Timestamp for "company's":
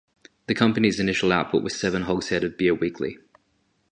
0.55-0.99